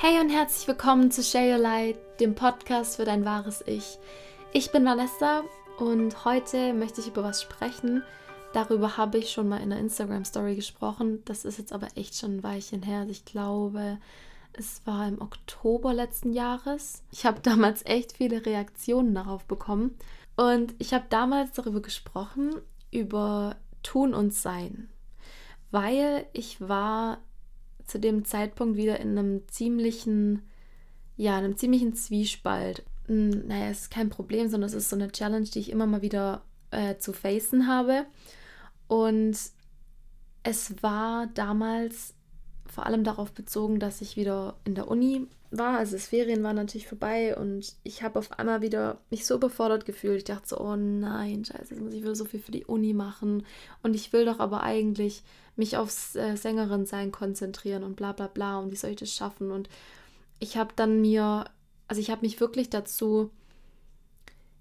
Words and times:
Hey 0.00 0.20
und 0.20 0.28
herzlich 0.28 0.68
willkommen 0.68 1.10
zu 1.10 1.24
Share 1.24 1.54
Your 1.54 1.58
Light, 1.58 1.98
dem 2.20 2.36
Podcast 2.36 2.94
für 2.94 3.04
dein 3.04 3.24
wahres 3.24 3.64
Ich. 3.66 3.98
Ich 4.52 4.70
bin 4.70 4.84
Vanessa 4.84 5.42
und 5.76 6.24
heute 6.24 6.72
möchte 6.72 7.00
ich 7.00 7.08
über 7.08 7.24
was 7.24 7.42
sprechen. 7.42 8.04
Darüber 8.52 8.96
habe 8.96 9.18
ich 9.18 9.32
schon 9.32 9.48
mal 9.48 9.60
in 9.60 9.70
der 9.70 9.80
Instagram 9.80 10.24
Story 10.24 10.54
gesprochen. 10.54 11.24
Das 11.24 11.44
ist 11.44 11.58
jetzt 11.58 11.72
aber 11.72 11.88
echt 11.96 12.14
schon 12.14 12.36
ein 12.36 12.42
Weilchen 12.44 12.84
her. 12.84 13.00
Also 13.00 13.10
ich 13.10 13.24
glaube, 13.24 13.98
es 14.52 14.86
war 14.86 15.08
im 15.08 15.20
Oktober 15.20 15.92
letzten 15.92 16.32
Jahres. 16.32 17.02
Ich 17.10 17.26
habe 17.26 17.40
damals 17.40 17.84
echt 17.84 18.18
viele 18.18 18.46
Reaktionen 18.46 19.16
darauf 19.16 19.46
bekommen. 19.46 19.98
Und 20.36 20.76
ich 20.78 20.94
habe 20.94 21.06
damals 21.08 21.50
darüber 21.54 21.80
gesprochen, 21.82 22.54
über 22.92 23.56
Tun 23.82 24.14
und 24.14 24.32
Sein. 24.32 24.90
Weil 25.72 26.28
ich 26.32 26.60
war 26.60 27.18
zu 27.88 27.98
dem 27.98 28.24
Zeitpunkt 28.24 28.76
wieder 28.76 29.00
in 29.00 29.18
einem 29.18 29.48
ziemlichen, 29.48 30.42
ja, 31.16 31.36
einem 31.36 31.56
ziemlichen 31.56 31.94
Zwiespalt. 31.94 32.84
Hm, 33.06 33.46
naja, 33.48 33.70
es 33.70 33.82
ist 33.82 33.90
kein 33.90 34.10
Problem, 34.10 34.48
sondern 34.48 34.68
es 34.68 34.74
ist 34.74 34.90
so 34.90 34.96
eine 34.96 35.10
Challenge, 35.10 35.46
die 35.46 35.58
ich 35.58 35.70
immer 35.70 35.86
mal 35.86 36.02
wieder 36.02 36.42
äh, 36.70 36.98
zu 36.98 37.12
facen 37.12 37.66
habe. 37.66 38.06
Und 38.86 39.36
es 40.42 40.82
war 40.82 41.26
damals 41.28 42.14
vor 42.66 42.86
allem 42.86 43.04
darauf 43.04 43.32
bezogen, 43.32 43.80
dass 43.80 44.02
ich 44.02 44.16
wieder 44.16 44.56
in 44.64 44.74
der 44.74 44.88
Uni 44.88 45.26
war. 45.50 45.78
Also 45.78 45.96
das 45.96 46.08
Ferien 46.08 46.42
war 46.42 46.52
natürlich 46.52 46.86
vorbei 46.86 47.36
und 47.36 47.74
ich 47.82 48.02
habe 48.02 48.18
auf 48.18 48.38
einmal 48.38 48.60
wieder 48.60 49.00
mich 49.10 49.26
so 49.26 49.34
überfordert 49.34 49.86
gefühlt. 49.86 50.18
Ich 50.18 50.24
dachte 50.24 50.48
so, 50.48 50.60
oh 50.60 50.76
nein, 50.76 51.44
scheiße, 51.44 51.74
jetzt 51.74 51.82
muss 51.82 51.94
ich 51.94 52.02
wieder 52.02 52.14
so 52.14 52.26
viel 52.26 52.40
für 52.40 52.52
die 52.52 52.66
Uni 52.66 52.92
machen. 52.92 53.46
Und 53.82 53.94
ich 53.94 54.12
will 54.12 54.26
doch 54.26 54.40
aber 54.40 54.62
eigentlich 54.62 55.22
mich 55.58 55.76
aufs 55.76 56.16
äh, 56.16 56.36
Sängerin 56.36 56.86
sein 56.86 57.12
konzentrieren 57.12 57.84
und 57.84 57.96
bla 57.96 58.12
bla 58.12 58.28
bla 58.28 58.58
und 58.58 58.70
wie 58.70 58.76
soll 58.76 58.90
ich 58.90 58.96
das 58.96 59.12
schaffen? 59.12 59.50
Und 59.50 59.68
ich 60.38 60.56
habe 60.56 60.72
dann 60.76 61.00
mir, 61.00 61.44
also 61.88 62.00
ich 62.00 62.10
habe 62.10 62.22
mich 62.22 62.40
wirklich 62.40 62.70
dazu 62.70 63.30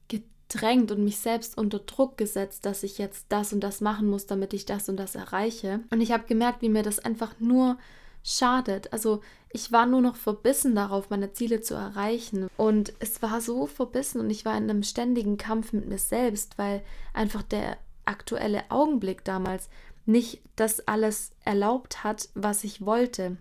gedrängt 0.07 0.91
und 0.91 1.03
mich 1.03 1.17
selbst 1.17 1.57
unter 1.57 1.79
Druck 1.79 2.17
gesetzt, 2.17 2.65
dass 2.65 2.83
ich 2.83 2.97
jetzt 2.97 3.27
das 3.29 3.53
und 3.53 3.61
das 3.61 3.81
machen 3.81 4.09
muss, 4.09 4.25
damit 4.25 4.53
ich 4.53 4.65
das 4.65 4.89
und 4.89 4.97
das 4.97 5.15
erreiche. 5.15 5.81
Und 5.91 6.01
ich 6.01 6.11
habe 6.11 6.25
gemerkt, 6.25 6.61
wie 6.61 6.69
mir 6.69 6.83
das 6.83 6.99
einfach 6.99 7.39
nur 7.39 7.77
schadet. 8.23 8.91
Also 8.91 9.21
ich 9.49 9.71
war 9.71 9.85
nur 9.85 10.01
noch 10.01 10.15
verbissen 10.15 10.75
darauf, 10.75 11.09
meine 11.09 11.31
Ziele 11.33 11.61
zu 11.61 11.75
erreichen. 11.75 12.47
Und 12.57 12.93
es 12.99 13.21
war 13.21 13.39
so 13.41 13.67
verbissen 13.67 14.19
und 14.19 14.29
ich 14.29 14.45
war 14.45 14.57
in 14.57 14.69
einem 14.69 14.83
ständigen 14.83 15.37
Kampf 15.37 15.73
mit 15.73 15.87
mir 15.87 15.97
selbst, 15.97 16.57
weil 16.57 16.83
einfach 17.13 17.43
der 17.43 17.77
aktuelle 18.05 18.63
Augenblick 18.69 19.23
damals 19.23 19.69
nicht 20.07 20.41
das 20.55 20.87
alles 20.87 21.31
erlaubt 21.43 22.03
hat, 22.03 22.29
was 22.33 22.63
ich 22.63 22.85
wollte. 22.85 23.37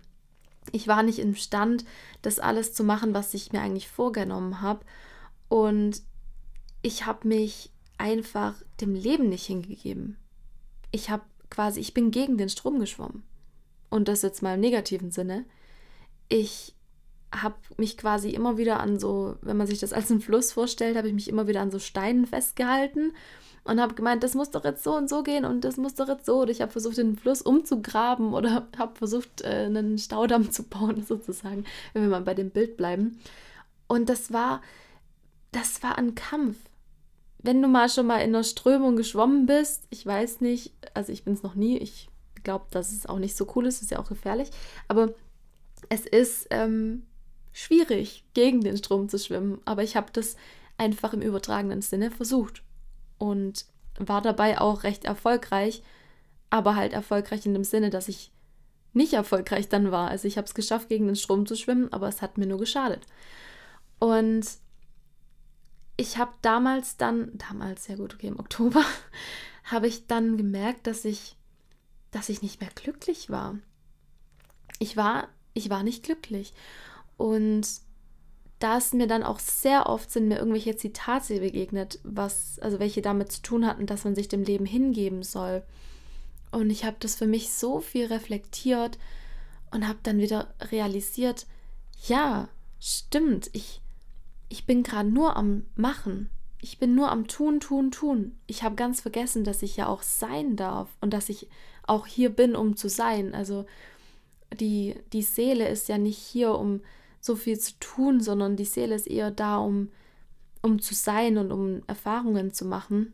Ich 0.71 0.87
war 0.87 1.03
nicht 1.03 1.19
imstand, 1.19 1.85
das 2.21 2.39
alles 2.39 2.73
zu 2.73 2.83
machen, 2.83 3.13
was 3.13 3.33
ich 3.33 3.51
mir 3.51 3.61
eigentlich 3.61 3.87
vorgenommen 3.87 4.61
habe. 4.61 4.85
Und 5.47 6.01
ich 6.81 7.05
habe 7.05 7.27
mich 7.27 7.71
einfach 7.97 8.55
dem 8.81 8.93
Leben 8.93 9.29
nicht 9.29 9.45
hingegeben. 9.45 10.17
Ich 10.91 11.09
habe 11.09 11.23
quasi, 11.49 11.79
ich 11.79 11.93
bin 11.93 12.11
gegen 12.11 12.37
den 12.37 12.49
Strom 12.49 12.79
geschwommen. 12.79 13.23
Und 13.89 14.07
das 14.07 14.21
jetzt 14.21 14.41
mal 14.41 14.55
im 14.55 14.59
negativen 14.59 15.11
Sinne. 15.11 15.45
Ich 16.27 16.75
habe 17.33 17.55
mich 17.77 17.97
quasi 17.97 18.29
immer 18.29 18.57
wieder 18.57 18.79
an 18.79 18.99
so, 18.99 19.35
wenn 19.41 19.57
man 19.57 19.67
sich 19.67 19.79
das 19.79 19.93
als 19.93 20.11
einen 20.11 20.21
Fluss 20.21 20.53
vorstellt, 20.53 20.97
habe 20.97 21.07
ich 21.07 21.13
mich 21.13 21.27
immer 21.27 21.47
wieder 21.47 21.61
an 21.61 21.71
so 21.71 21.79
Steinen 21.79 22.25
festgehalten 22.25 23.13
und 23.67 23.81
habe 23.81 23.95
gemeint, 23.95 24.23
das 24.23 24.33
muss 24.33 24.49
doch 24.49 24.63
jetzt 24.63 24.83
so 24.83 24.95
und 24.95 25.09
so 25.09 25.23
gehen 25.23 25.43
und 25.43 25.61
das 25.61 25.77
muss 25.77 25.95
doch 25.95 26.07
jetzt 26.07 26.25
so. 26.25 26.41
Und 26.41 26.49
ich 26.49 26.61
habe 26.61 26.71
versucht, 26.71 26.97
den 26.97 27.17
Fluss 27.17 27.41
umzugraben 27.41 28.33
oder 28.33 28.67
habe 28.77 28.95
versucht, 28.95 29.41
äh, 29.41 29.65
einen 29.65 29.97
Staudamm 29.97 30.51
zu 30.51 30.63
bauen, 30.63 31.03
sozusagen, 31.07 31.65
wenn 31.93 32.03
wir 32.03 32.09
mal 32.09 32.21
bei 32.21 32.33
dem 32.33 32.49
Bild 32.49 32.77
bleiben. 32.77 33.19
Und 33.87 34.09
das 34.09 34.31
war, 34.31 34.61
das 35.51 35.83
war 35.83 35.97
ein 35.97 36.15
Kampf. 36.15 36.57
Wenn 37.39 37.61
du 37.61 37.67
mal 37.67 37.89
schon 37.89 38.07
mal 38.07 38.19
in 38.19 38.33
einer 38.33 38.43
Strömung 38.43 38.95
geschwommen 38.95 39.45
bist, 39.45 39.85
ich 39.89 40.05
weiß 40.05 40.41
nicht, 40.41 40.73
also 40.93 41.11
ich 41.11 41.23
bin 41.23 41.33
es 41.33 41.43
noch 41.43 41.55
nie, 41.55 41.77
ich 41.77 42.09
glaube, 42.43 42.65
dass 42.71 42.91
es 42.91 43.05
auch 43.05 43.19
nicht 43.19 43.35
so 43.35 43.47
cool 43.55 43.65
ist, 43.65 43.81
ist 43.81 43.91
ja 43.91 43.99
auch 43.99 44.09
gefährlich, 44.09 44.49
aber 44.87 45.13
es 45.89 46.05
ist 46.05 46.47
ähm, 46.49 47.03
schwierig, 47.57 48.23
gegen 48.35 48.61
den 48.61 48.77
Strom 48.77 49.09
zu 49.09 49.17
schwimmen. 49.17 49.59
Aber 49.65 49.81
ich 49.81 49.95
habe 49.95 50.11
das 50.13 50.35
einfach 50.77 51.13
im 51.13 51.23
übertragenen 51.23 51.81
Sinne 51.81 52.11
versucht 52.11 52.61
und 53.17 53.65
war 53.97 54.21
dabei 54.21 54.61
auch 54.61 54.83
recht 54.83 55.05
erfolgreich, 55.05 55.81
aber 56.51 56.75
halt 56.75 56.93
erfolgreich 56.93 57.47
in 57.47 57.53
dem 57.53 57.63
Sinne, 57.63 57.89
dass 57.89 58.09
ich 58.09 58.31
nicht 58.93 59.13
erfolgreich 59.13 59.69
dann 59.69 59.91
war. 59.91 60.09
Also 60.09 60.27
ich 60.27 60.37
habe 60.37 60.45
es 60.45 60.53
geschafft, 60.53 60.87
gegen 60.89 61.07
den 61.07 61.15
Strom 61.15 61.47
zu 61.47 61.55
schwimmen, 61.55 61.91
aber 61.91 62.07
es 62.07 62.21
hat 62.21 62.37
mir 62.37 62.45
nur 62.45 62.59
geschadet. 62.59 63.07
Und 63.97 64.45
ich 65.97 66.19
habe 66.19 66.33
damals 66.43 66.97
dann, 66.97 67.39
damals, 67.39 67.87
ja 67.87 67.95
gut, 67.95 68.13
okay, 68.13 68.27
im 68.27 68.39
Oktober, 68.39 68.85
habe 69.63 69.87
ich 69.87 70.05
dann 70.05 70.37
gemerkt, 70.37 70.85
dass 70.85 71.05
ich, 71.05 71.35
dass 72.11 72.29
ich 72.29 72.43
nicht 72.43 72.61
mehr 72.61 72.69
glücklich 72.75 73.31
war. 73.31 73.57
Ich 74.77 74.95
war, 74.95 75.27
ich 75.55 75.71
war 75.71 75.81
nicht 75.81 76.03
glücklich. 76.03 76.53
Und 77.17 77.67
da 78.59 78.77
ist 78.77 78.93
mir 78.93 79.07
dann 79.07 79.23
auch 79.23 79.39
sehr 79.39 79.87
oft 79.87 80.11
sind 80.11 80.27
mir 80.27 80.37
irgendwelche 80.37 80.75
Zitate 80.75 81.39
begegnet, 81.39 81.99
was, 82.03 82.57
also 82.59 82.79
welche 82.79 83.01
damit 83.01 83.31
zu 83.31 83.41
tun 83.41 83.67
hatten, 83.67 83.85
dass 83.85 84.03
man 84.03 84.15
sich 84.15 84.27
dem 84.27 84.43
Leben 84.43 84.65
hingeben 84.65 85.23
soll. 85.23 85.63
Und 86.51 86.69
ich 86.69 86.85
habe 86.85 86.97
das 86.99 87.15
für 87.15 87.27
mich 87.27 87.51
so 87.51 87.81
viel 87.81 88.05
reflektiert 88.05 88.97
und 89.71 89.87
habe 89.87 89.99
dann 90.03 90.17
wieder 90.17 90.53
realisiert, 90.71 91.45
ja, 92.07 92.47
stimmt, 92.79 93.49
ich, 93.53 93.81
ich 94.49 94.65
bin 94.65 94.81
gerade 94.83 95.09
nur 95.09 95.35
am 95.35 95.65
Machen. 95.75 96.29
Ich 96.59 96.79
bin 96.79 96.95
nur 96.95 97.11
am 97.11 97.27
Tun, 97.27 97.59
Tun, 97.59 97.91
Tun. 97.91 98.35
Ich 98.47 98.63
habe 98.63 98.75
ganz 98.75 99.01
vergessen, 99.01 99.43
dass 99.43 99.61
ich 99.61 99.77
ja 99.77 99.87
auch 99.87 100.01
sein 100.01 100.55
darf 100.55 100.89
und 101.01 101.13
dass 101.13 101.29
ich 101.29 101.47
auch 101.85 102.07
hier 102.07 102.31
bin, 102.31 102.55
um 102.55 102.75
zu 102.75 102.89
sein. 102.89 103.35
Also 103.35 103.65
die, 104.59 104.95
die 105.13 105.21
Seele 105.21 105.67
ist 105.67 105.87
ja 105.89 105.99
nicht 105.99 106.17
hier, 106.17 106.55
um 106.55 106.81
so 107.27 107.35
viel 107.35 107.59
zu 107.59 107.73
tun, 107.79 108.19
sondern 108.21 108.55
die 108.55 108.65
Seele 108.65 108.95
ist 108.95 109.05
eher 109.05 109.29
da, 109.29 109.57
um, 109.57 109.91
um 110.63 110.81
zu 110.81 110.95
sein 110.95 111.37
und 111.37 111.51
um 111.51 111.83
Erfahrungen 111.85 112.51
zu 112.51 112.65
machen 112.65 113.13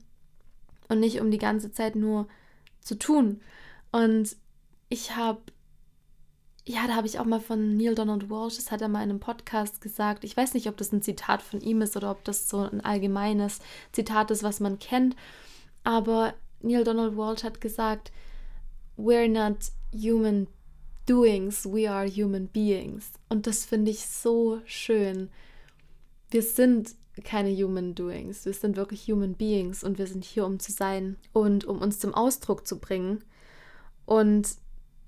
und 0.88 1.01
nicht 1.01 1.19
um 1.19 1.31
die 1.31 1.40
ganze 1.40 1.72
Zeit 1.72 1.96
nur 1.96 2.28
zu 2.79 2.97
tun. 2.97 3.41
Und 3.91 4.38
ich 4.88 5.16
habe, 5.16 5.41
ja, 6.66 6.88
da 6.88 6.96
habe 6.96 7.07
ich 7.07 7.19
auch 7.19 7.25
mal 7.25 7.41
von 7.41 7.75
Neil 7.75 7.96
Donald 7.96 8.29
Walsh, 8.29 8.56
das 8.56 8.72
hat 8.72 8.81
er 8.81 8.88
mal 8.88 9.03
in 9.03 9.09
einem 9.09 9.19
Podcast 9.19 9.81
gesagt. 9.81 10.23
Ich 10.23 10.38
weiß 10.38 10.53
nicht, 10.53 10.68
ob 10.68 10.78
das 10.78 10.94
ein 10.94 11.02
Zitat 11.02 11.41
von 11.41 11.59
ihm 11.59 11.81
ist 11.81 11.97
oder 11.97 12.12
ob 12.12 12.23
das 12.23 12.47
so 12.47 12.59
ein 12.59 12.81
allgemeines 12.81 13.59
Zitat 13.91 14.31
ist, 14.31 14.44
was 14.44 14.59
man 14.59 14.79
kennt. 14.79 15.16
Aber 15.84 16.34
Neil 16.62 16.84
Donald 16.84 17.18
Walsh 17.18 17.44
hat 17.44 17.59
gesagt, 17.59 18.12
we're 18.97 19.28
not 19.28 19.57
human 19.94 20.47
doings, 21.06 21.66
we 21.66 21.90
are 21.90 22.08
human 22.08 22.47
beings. 22.47 23.12
Und 23.30 23.47
das 23.47 23.66
finde 23.66 23.91
ich 23.91 24.06
so 24.06 24.62
schön. 24.66 25.30
Wir 26.30 26.41
sind 26.41 26.96
keine 27.24 27.52
human 27.52 27.94
doings, 27.94 28.46
wir 28.46 28.53
sind 28.53 28.75
wirklich 28.75 29.08
human 29.08 29.36
beings 29.36 29.84
und 29.84 30.00
wir 30.00 30.08
sind 30.08 30.25
hier, 30.25 30.46
um 30.46 30.59
zu 30.59 30.72
sein 30.72 31.18
und 31.31 31.66
um 31.66 31.80
uns 31.80 32.00
zum 32.00 32.14
Ausdruck 32.14 32.66
zu 32.66 32.80
bringen. 32.80 33.24
Und 34.06 34.56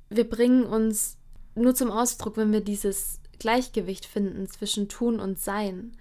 wir 0.10 0.30
bringen 0.30 0.64
uns 0.64 1.18
nur 1.56 1.74
zum 1.74 1.90
Ausdruck, 1.90 2.38
wenn 2.38 2.52
wir 2.52 2.62
dieses 2.62 3.20
Gleichgewicht 3.40 4.06
finden 4.06 4.48
zwischen 4.48 4.88
Tun 4.88 5.20
und 5.20 5.40
Sein 5.40 5.94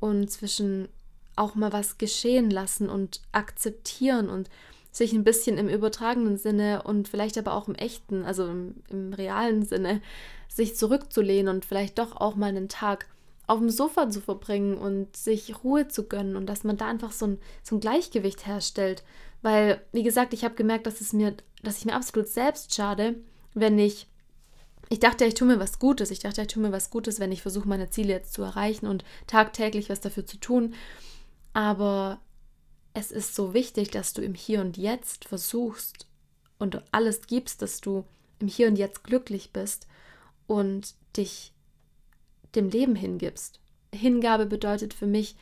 und 0.00 0.30
zwischen 0.30 0.88
auch 1.36 1.54
mal 1.54 1.72
was 1.72 1.96
geschehen 1.96 2.50
lassen 2.50 2.88
und 2.88 3.22
akzeptieren 3.32 4.28
und 4.28 4.50
sich 4.92 5.14
ein 5.14 5.24
bisschen 5.24 5.56
im 5.58 5.68
übertragenen 5.68 6.36
Sinne 6.36 6.82
und 6.82 7.08
vielleicht 7.08 7.38
aber 7.38 7.54
auch 7.54 7.66
im 7.66 7.74
echten, 7.74 8.24
also 8.24 8.46
im, 8.46 8.74
im 8.90 9.12
realen 9.14 9.64
Sinne, 9.64 10.02
sich 10.48 10.76
zurückzulehnen 10.76 11.52
und 11.52 11.64
vielleicht 11.64 11.98
doch 11.98 12.14
auch 12.14 12.36
mal 12.36 12.48
einen 12.48 12.68
Tag 12.68 13.06
auf 13.46 13.58
dem 13.58 13.70
Sofa 13.70 14.08
zu 14.10 14.20
verbringen 14.20 14.76
und 14.76 15.16
sich 15.16 15.64
Ruhe 15.64 15.88
zu 15.88 16.04
gönnen 16.04 16.36
und 16.36 16.46
dass 16.46 16.62
man 16.62 16.76
da 16.76 16.86
einfach 16.86 17.12
so 17.12 17.26
ein, 17.26 17.38
so 17.62 17.76
ein 17.76 17.80
Gleichgewicht 17.80 18.46
herstellt. 18.46 19.02
Weil, 19.40 19.80
wie 19.92 20.02
gesagt, 20.02 20.34
ich 20.34 20.44
habe 20.44 20.54
gemerkt, 20.54 20.86
dass 20.86 21.00
es 21.00 21.12
mir, 21.12 21.34
dass 21.62 21.78
ich 21.78 21.86
mir 21.86 21.94
absolut 21.94 22.28
selbst 22.28 22.74
schade, 22.74 23.16
wenn 23.54 23.78
ich. 23.78 24.06
Ich 24.88 25.00
dachte, 25.00 25.24
ich 25.24 25.34
tue 25.34 25.48
mir 25.48 25.58
was 25.58 25.78
Gutes. 25.78 26.10
Ich 26.10 26.18
dachte, 26.18 26.42
ich 26.42 26.48
tue 26.48 26.62
mir 26.62 26.70
was 26.70 26.90
Gutes, 26.90 27.18
wenn 27.18 27.32
ich 27.32 27.40
versuche, 27.40 27.66
meine 27.66 27.88
Ziele 27.88 28.12
jetzt 28.12 28.34
zu 28.34 28.42
erreichen 28.42 28.86
und 28.86 29.04
tagtäglich 29.26 29.88
was 29.88 30.00
dafür 30.00 30.26
zu 30.26 30.36
tun. 30.36 30.74
Aber 31.54 32.20
es 32.94 33.10
ist 33.10 33.34
so 33.34 33.54
wichtig, 33.54 33.90
dass 33.90 34.12
du 34.12 34.22
im 34.22 34.34
Hier 34.34 34.60
und 34.60 34.76
Jetzt 34.76 35.24
versuchst 35.24 36.06
und 36.58 36.82
alles 36.92 37.22
gibst, 37.26 37.62
dass 37.62 37.80
du 37.80 38.04
im 38.38 38.48
Hier 38.48 38.68
und 38.68 38.76
Jetzt 38.76 39.04
glücklich 39.04 39.52
bist 39.52 39.86
und 40.46 40.94
dich 41.16 41.52
dem 42.54 42.68
Leben 42.68 42.94
hingibst. 42.94 43.60
Hingabe 43.94 44.46
bedeutet 44.46 44.94
für 44.94 45.06
mich 45.06 45.36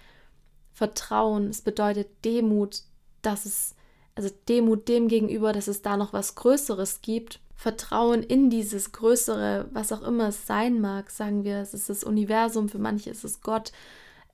Vertrauen, 0.72 1.48
es 1.48 1.60
bedeutet 1.60 2.08
Demut, 2.24 2.82
dass 3.22 3.44
es, 3.44 3.74
also 4.14 4.30
Demut 4.48 4.88
dem 4.88 5.08
gegenüber, 5.08 5.52
dass 5.52 5.68
es 5.68 5.82
da 5.82 5.96
noch 5.96 6.12
was 6.12 6.36
Größeres 6.36 7.02
gibt. 7.02 7.40
Vertrauen 7.54 8.22
in 8.22 8.48
dieses 8.48 8.92
Größere, 8.92 9.68
was 9.72 9.92
auch 9.92 10.02
immer 10.02 10.28
es 10.28 10.46
sein 10.46 10.80
mag, 10.80 11.10
sagen 11.10 11.44
wir, 11.44 11.58
es 11.58 11.74
ist 11.74 11.90
das 11.90 12.04
Universum, 12.04 12.68
für 12.68 12.78
manche 12.78 13.10
ist 13.10 13.24
es 13.24 13.42
Gott, 13.42 13.72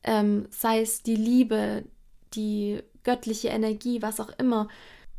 ähm, 0.04 0.46
sei 0.50 0.82
es 0.82 1.02
die 1.02 1.16
Liebe, 1.16 1.84
die 2.34 2.82
göttliche 3.06 3.48
Energie, 3.48 4.02
was 4.02 4.20
auch 4.20 4.30
immer, 4.38 4.68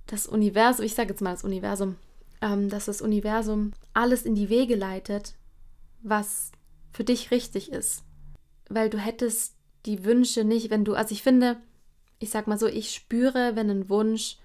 das 0.06 0.28
Universum, 0.28 0.86
ich 0.86 0.94
sage 0.94 1.10
jetzt 1.10 1.22
mal 1.22 1.32
das 1.32 1.44
Universum, 1.44 1.96
ähm, 2.42 2.70
dass 2.70 2.86
das 2.86 3.02
Universum 3.02 3.72
alles 3.94 4.24
in 4.24 4.36
die 4.36 4.50
Wege 4.50 4.76
leitet, 4.76 5.34
was 6.04 6.52
für 6.92 7.06
dich 7.06 7.32
richtig 7.32 7.72
ist. 7.72 8.04
Weil 8.70 8.90
du 8.90 8.98
hättest 8.98 9.56
die 9.86 10.04
Wünsche 10.04 10.44
nicht, 10.44 10.70
wenn 10.70 10.84
du, 10.84 10.96
also 10.96 11.14
ich 11.14 11.24
finde, 11.24 11.58
ich 12.20 12.30
sag 12.30 12.48
mal 12.48 12.60
so, 12.60 12.68
ich 12.68 12.94
spüre, 12.94 13.56
wenn 13.56 13.70
ein 13.70 13.90
Wunsch 13.90 14.38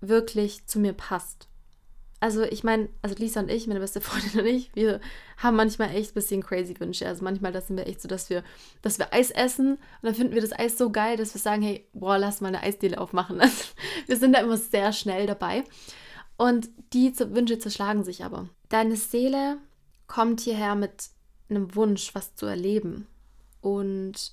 wirklich 0.00 0.66
zu 0.66 0.80
mir 0.80 0.94
passt 0.94 1.49
also 2.20 2.42
ich 2.42 2.62
meine, 2.62 2.90
also 3.00 3.16
Lisa 3.16 3.40
und 3.40 3.50
ich, 3.50 3.66
meine 3.66 3.80
beste 3.80 4.00
Freundin 4.02 4.40
und 4.40 4.46
ich, 4.46 4.74
wir 4.74 5.00
haben 5.38 5.56
manchmal 5.56 5.94
echt 5.94 6.10
ein 6.10 6.14
bisschen 6.14 6.42
crazy 6.42 6.78
Wünsche. 6.78 7.06
Also 7.06 7.24
manchmal, 7.24 7.50
das 7.50 7.66
sind 7.66 7.78
wir 7.78 7.86
echt 7.86 8.02
so, 8.02 8.08
dass 8.08 8.28
wir, 8.28 8.44
dass 8.82 8.98
wir 8.98 9.12
Eis 9.12 9.30
essen 9.30 9.72
und 9.72 9.78
dann 10.02 10.14
finden 10.14 10.34
wir 10.34 10.42
das 10.42 10.52
Eis 10.52 10.76
so 10.76 10.90
geil, 10.90 11.16
dass 11.16 11.34
wir 11.34 11.40
sagen, 11.40 11.62
hey, 11.62 11.88
boah, 11.94 12.18
lass 12.18 12.42
mal 12.42 12.48
eine 12.48 12.62
Eisdiele 12.62 13.00
aufmachen. 13.00 13.40
Also 13.50 13.64
wir 14.06 14.16
sind 14.16 14.34
da 14.34 14.40
immer 14.40 14.58
sehr 14.58 14.92
schnell 14.92 15.26
dabei. 15.26 15.64
Und 16.36 16.68
die 16.92 17.12
Wünsche 17.18 17.58
zerschlagen 17.58 18.04
sich 18.04 18.24
aber. 18.24 18.48
Deine 18.68 18.96
Seele 18.96 19.58
kommt 20.06 20.40
hierher 20.40 20.74
mit 20.74 21.10
einem 21.48 21.74
Wunsch, 21.74 22.14
was 22.14 22.34
zu 22.34 22.46
erleben. 22.46 23.06
Und 23.60 24.32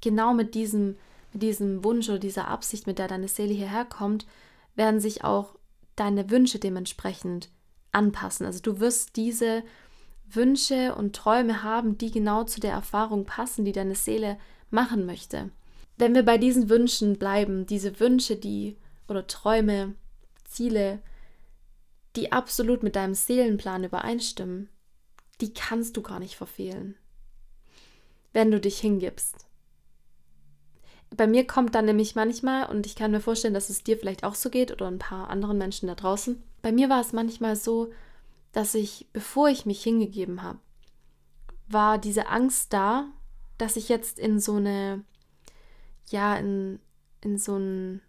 genau 0.00 0.32
mit 0.34 0.54
diesem, 0.54 0.96
mit 1.32 1.42
diesem 1.42 1.84
Wunsch 1.84 2.08
oder 2.08 2.18
dieser 2.18 2.48
Absicht, 2.48 2.86
mit 2.86 2.98
der 2.98 3.08
deine 3.08 3.28
Seele 3.28 3.52
hierher 3.52 3.84
kommt, 3.84 4.26
werden 4.74 5.00
sich 5.00 5.24
auch 5.24 5.54
deine 6.00 6.30
Wünsche 6.30 6.58
dementsprechend 6.58 7.50
anpassen. 7.92 8.46
Also 8.46 8.60
du 8.60 8.80
wirst 8.80 9.16
diese 9.16 9.62
Wünsche 10.26 10.94
und 10.94 11.14
Träume 11.14 11.62
haben, 11.62 11.98
die 11.98 12.10
genau 12.10 12.44
zu 12.44 12.60
der 12.60 12.72
Erfahrung 12.72 13.26
passen, 13.26 13.64
die 13.64 13.72
deine 13.72 13.94
Seele 13.94 14.38
machen 14.70 15.04
möchte. 15.04 15.50
Wenn 15.98 16.14
wir 16.14 16.24
bei 16.24 16.38
diesen 16.38 16.70
Wünschen 16.70 17.18
bleiben, 17.18 17.66
diese 17.66 18.00
Wünsche, 18.00 18.36
die 18.36 18.78
oder 19.08 19.26
Träume, 19.26 19.94
Ziele, 20.44 21.02
die 22.16 22.32
absolut 22.32 22.82
mit 22.82 22.96
deinem 22.96 23.14
Seelenplan 23.14 23.84
übereinstimmen, 23.84 24.70
die 25.40 25.52
kannst 25.52 25.96
du 25.96 26.02
gar 26.02 26.18
nicht 26.18 26.36
verfehlen, 26.36 26.96
wenn 28.32 28.50
du 28.50 28.60
dich 28.60 28.78
hingibst 28.78 29.49
bei 31.16 31.26
mir 31.26 31.46
kommt 31.46 31.74
dann 31.74 31.86
nämlich 31.86 32.14
manchmal, 32.14 32.68
und 32.70 32.86
ich 32.86 32.94
kann 32.94 33.10
mir 33.10 33.20
vorstellen, 33.20 33.54
dass 33.54 33.68
es 33.68 33.82
dir 33.82 33.98
vielleicht 33.98 34.24
auch 34.24 34.34
so 34.34 34.48
geht 34.50 34.72
oder 34.72 34.86
ein 34.86 34.98
paar 34.98 35.28
anderen 35.28 35.58
Menschen 35.58 35.88
da 35.88 35.94
draußen, 35.94 36.42
bei 36.62 36.72
mir 36.72 36.88
war 36.88 37.00
es 37.00 37.12
manchmal 37.12 37.56
so, 37.56 37.90
dass 38.52 38.74
ich, 38.74 39.08
bevor 39.12 39.48
ich 39.48 39.66
mich 39.66 39.82
hingegeben 39.82 40.42
habe, 40.42 40.58
war 41.68 41.98
diese 41.98 42.28
Angst 42.28 42.72
da, 42.72 43.06
dass 43.58 43.76
ich 43.76 43.88
jetzt 43.88 44.18
in 44.18 44.40
so 44.40 44.56
eine, 44.56 45.04
ja, 46.08 46.36
in, 46.36 46.80
in 47.20 47.38
so 47.38 47.56
ein, 47.56 48.00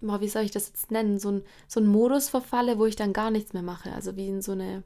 wie 0.00 0.28
soll 0.28 0.42
ich 0.42 0.50
das 0.50 0.68
jetzt 0.68 0.90
nennen, 0.90 1.18
so 1.18 1.30
ein, 1.30 1.42
so 1.68 1.80
ein 1.80 1.86
Modus 1.86 2.28
verfalle, 2.28 2.78
wo 2.78 2.86
ich 2.86 2.96
dann 2.96 3.12
gar 3.12 3.30
nichts 3.30 3.52
mehr 3.52 3.62
mache. 3.62 3.92
Also 3.92 4.16
wie 4.16 4.28
in 4.28 4.42
so 4.42 4.52
eine, 4.52 4.82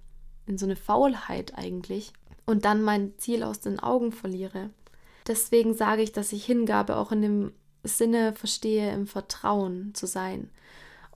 in 0.46 0.58
so 0.58 0.66
eine 0.66 0.76
Faulheit 0.76 1.56
eigentlich. 1.56 2.12
Und 2.46 2.64
dann 2.64 2.82
mein 2.82 3.16
Ziel 3.18 3.42
aus 3.42 3.60
den 3.60 3.80
Augen 3.80 4.12
verliere. 4.12 4.70
Deswegen 5.26 5.74
sage 5.74 6.02
ich, 6.02 6.12
dass 6.12 6.32
ich 6.32 6.44
Hingabe 6.44 6.96
auch 6.96 7.12
in 7.12 7.22
dem 7.22 7.52
Sinne 7.82 8.32
verstehe, 8.34 8.92
im 8.92 9.06
Vertrauen 9.06 9.94
zu 9.94 10.06
sein. 10.06 10.50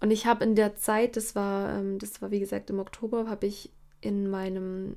Und 0.00 0.10
ich 0.10 0.26
habe 0.26 0.44
in 0.44 0.55
der 0.55 0.76
Zeit, 0.76 1.16
das 1.16 1.34
war, 1.34 1.76
ähm, 1.76 1.99
das 1.99 2.22
war 2.22 2.31
wie 2.31 2.40
gesagt 2.40 2.70
im 2.70 2.78
Oktober, 2.78 3.28
habe 3.28 3.46
ich 3.46 3.70
in 4.00 4.31
meinem 4.31 4.96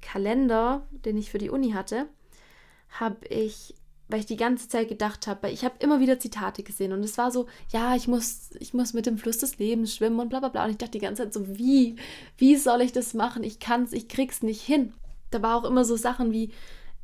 Kalender, 0.00 0.86
den 0.92 1.16
ich 1.16 1.30
für 1.30 1.38
die 1.38 1.50
Uni 1.50 1.72
hatte, 1.72 2.06
habe 2.90 3.26
ich, 3.26 3.74
weil 4.08 4.20
ich 4.20 4.26
die 4.26 4.36
ganze 4.36 4.68
Zeit 4.68 4.88
gedacht 4.88 5.26
habe, 5.26 5.50
ich 5.50 5.64
habe 5.64 5.74
immer 5.80 6.00
wieder 6.00 6.20
Zitate 6.20 6.62
gesehen 6.62 6.92
und 6.92 7.02
es 7.02 7.18
war 7.18 7.30
so, 7.30 7.46
ja, 7.72 7.96
ich 7.96 8.06
muss, 8.06 8.50
ich 8.60 8.74
muss 8.74 8.94
mit 8.94 9.06
dem 9.06 9.18
Fluss 9.18 9.38
des 9.38 9.58
Lebens 9.58 9.94
schwimmen 9.94 10.20
und 10.20 10.28
bla 10.28 10.38
bla 10.38 10.48
bla. 10.48 10.64
Und 10.64 10.70
ich 10.70 10.78
dachte 10.78 10.92
die 10.92 11.04
ganze 11.04 11.24
Zeit 11.24 11.34
so, 11.34 11.58
wie, 11.58 11.96
wie 12.36 12.56
soll 12.56 12.80
ich 12.80 12.92
das 12.92 13.14
machen? 13.14 13.42
Ich 13.42 13.58
kann's, 13.58 13.92
ich 13.92 14.08
krieg's 14.08 14.42
nicht 14.42 14.62
hin. 14.62 14.94
Da 15.30 15.42
war 15.42 15.56
auch 15.56 15.64
immer 15.64 15.84
so 15.84 15.96
Sachen 15.96 16.32
wie, 16.32 16.52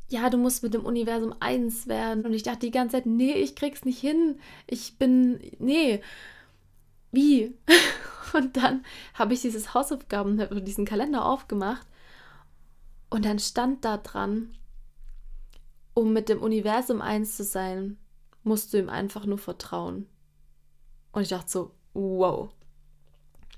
ja, 0.09 0.31
du 0.31 0.37
musst 0.37 0.63
mit 0.63 0.75
dem 0.75 0.85
Universum 0.85 1.35
eins 1.41 1.87
werden. 1.87 2.25
Und 2.25 2.35
ich 2.35 2.43
dachte 2.43 2.61
die 2.61 2.71
ganze 2.71 2.97
Zeit, 2.97 3.07
nee, 3.07 3.33
ich 3.33 3.57
krieg's 3.57 3.85
nicht 3.85 3.99
hin. 3.99 4.39
Ich 4.67 4.99
bin, 4.99 5.41
nee. 5.59 6.01
Wie? 7.13 7.55
Und 8.33 8.57
dann 8.57 8.85
habe 9.15 9.35
ich 9.35 9.43
dieses 9.43 9.75
Hausaufgaben 9.75 10.41
oder 10.41 10.61
diesen 10.61 10.85
Kalender 10.85 11.25
aufgemacht 11.25 11.87
und 13.15 13.25
dann 13.25 13.39
stand 13.39 13.85
da 13.85 13.97
dran, 13.97 14.57
um 15.95 16.13
mit 16.13 16.29
dem 16.29 16.43
Universum 16.43 17.01
eins 17.01 17.37
zu 17.37 17.45
sein, 17.45 17.97
musst 18.43 18.73
du 18.73 18.79
ihm 18.79 18.89
einfach 18.89 19.25
nur 19.25 19.39
vertrauen. 19.39 20.09
Und 21.13 21.23
ich 21.23 21.29
dachte 21.29 21.49
so, 21.49 21.71
wow. 21.93 22.51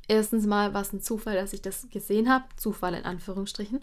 Erstens 0.08 0.44
mal 0.44 0.74
war 0.74 0.82
es 0.82 0.92
ein 0.92 1.00
Zufall, 1.00 1.36
dass 1.36 1.54
ich 1.54 1.62
das 1.62 1.88
gesehen 1.88 2.28
habe. 2.28 2.44
Zufall 2.56 2.92
in 2.92 3.04
Anführungsstrichen. 3.04 3.80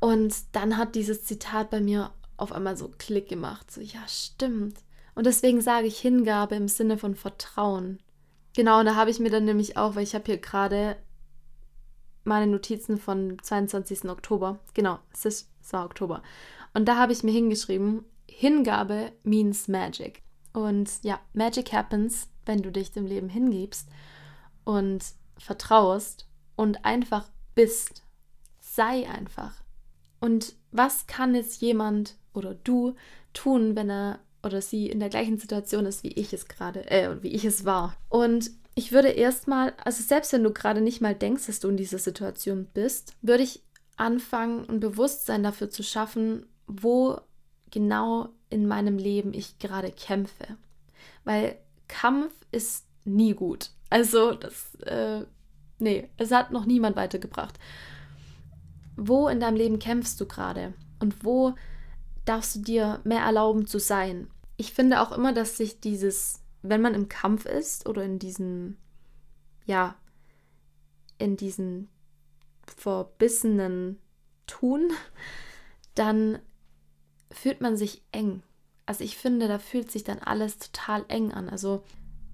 Und 0.00 0.34
dann 0.52 0.76
hat 0.76 0.94
dieses 0.94 1.24
Zitat 1.24 1.70
bei 1.70 1.80
mir 1.80 2.12
auf 2.36 2.52
einmal 2.52 2.76
so 2.76 2.90
Klick 2.98 3.28
gemacht. 3.28 3.70
So, 3.70 3.80
ja, 3.80 4.00
stimmt. 4.08 4.78
Und 5.14 5.26
deswegen 5.26 5.60
sage 5.60 5.86
ich 5.86 5.98
Hingabe 6.00 6.54
im 6.54 6.68
Sinne 6.68 6.96
von 6.96 7.14
Vertrauen. 7.14 8.00
Genau, 8.56 8.80
und 8.80 8.86
da 8.86 8.94
habe 8.96 9.10
ich 9.10 9.20
mir 9.20 9.30
dann 9.30 9.44
nämlich 9.44 9.76
auch, 9.76 9.94
weil 9.94 10.02
ich 10.02 10.14
habe 10.14 10.24
hier 10.24 10.38
gerade 10.38 10.96
meine 12.24 12.50
Notizen 12.50 12.98
von 12.98 13.38
22. 13.42 14.08
Oktober. 14.08 14.58
Genau, 14.74 14.98
es, 15.12 15.24
ist, 15.24 15.50
es 15.62 15.72
war 15.72 15.84
Oktober. 15.84 16.22
Und 16.74 16.86
da 16.86 16.96
habe 16.96 17.12
ich 17.12 17.22
mir 17.22 17.32
hingeschrieben, 17.32 18.04
Hingabe 18.28 19.12
means 19.22 19.68
magic. 19.68 20.22
Und 20.52 20.90
ja, 21.02 21.20
Magic 21.32 21.72
happens, 21.72 22.28
wenn 22.46 22.62
du 22.62 22.72
dich 22.72 22.90
dem 22.92 23.06
Leben 23.06 23.28
hingibst 23.28 23.88
und 24.64 25.04
vertraust 25.38 26.26
und 26.56 26.84
einfach 26.84 27.28
bist. 27.54 28.02
Sei 28.58 29.08
einfach. 29.08 29.62
Und 30.20 30.54
was 30.70 31.06
kann 31.06 31.34
jetzt 31.34 31.60
jemand 31.62 32.16
oder 32.32 32.54
du 32.54 32.94
tun, 33.32 33.74
wenn 33.74 33.90
er 33.90 34.20
oder 34.42 34.62
sie 34.62 34.88
in 34.88 35.00
der 35.00 35.10
gleichen 35.10 35.38
Situation 35.38 35.84
ist, 35.86 36.02
wie 36.02 36.12
ich 36.12 36.32
es 36.32 36.48
gerade, 36.48 36.90
äh, 36.90 37.22
wie 37.22 37.28
ich 37.28 37.44
es 37.44 37.64
war? 37.64 37.96
Und 38.08 38.50
ich 38.74 38.92
würde 38.92 39.08
erstmal, 39.08 39.74
also 39.84 40.02
selbst 40.02 40.32
wenn 40.32 40.44
du 40.44 40.52
gerade 40.52 40.80
nicht 40.80 41.00
mal 41.00 41.14
denkst, 41.14 41.46
dass 41.46 41.60
du 41.60 41.68
in 41.68 41.76
dieser 41.76 41.98
Situation 41.98 42.66
bist, 42.72 43.14
würde 43.20 43.42
ich 43.42 43.62
anfangen, 43.96 44.68
ein 44.68 44.80
Bewusstsein 44.80 45.42
dafür 45.42 45.68
zu 45.68 45.82
schaffen, 45.82 46.46
wo 46.66 47.20
genau 47.70 48.30
in 48.48 48.66
meinem 48.66 48.96
Leben 48.96 49.34
ich 49.34 49.58
gerade 49.58 49.90
kämpfe. 49.90 50.56
Weil 51.24 51.58
Kampf 51.88 52.32
ist 52.52 52.86
nie 53.04 53.34
gut. 53.34 53.70
Also, 53.90 54.32
das, 54.32 54.74
äh, 54.86 55.24
nee, 55.78 56.08
es 56.16 56.30
hat 56.30 56.50
noch 56.50 56.64
niemand 56.64 56.96
weitergebracht 56.96 57.58
wo 59.02 59.28
in 59.28 59.40
deinem 59.40 59.56
Leben 59.56 59.78
kämpfst 59.78 60.20
du 60.20 60.26
gerade 60.26 60.74
und 60.98 61.24
wo 61.24 61.54
darfst 62.26 62.56
du 62.56 62.60
dir 62.60 63.00
mehr 63.04 63.22
erlauben 63.22 63.66
zu 63.66 63.80
sein. 63.80 64.28
Ich 64.58 64.74
finde 64.74 65.00
auch 65.00 65.10
immer, 65.10 65.32
dass 65.32 65.56
sich 65.56 65.80
dieses, 65.80 66.42
wenn 66.60 66.82
man 66.82 66.94
im 66.94 67.08
Kampf 67.08 67.46
ist 67.46 67.88
oder 67.88 68.04
in 68.04 68.18
diesem, 68.18 68.76
ja, 69.64 69.94
in 71.16 71.38
diesen 71.38 71.88
verbissenen 72.66 73.98
Tun, 74.46 74.90
dann 75.94 76.38
fühlt 77.30 77.62
man 77.62 77.76
sich 77.76 78.02
eng. 78.12 78.42
Also 78.84 79.02
ich 79.02 79.16
finde, 79.16 79.48
da 79.48 79.58
fühlt 79.58 79.90
sich 79.90 80.04
dann 80.04 80.18
alles 80.18 80.58
total 80.58 81.06
eng 81.08 81.32
an. 81.32 81.48
Also 81.48 81.84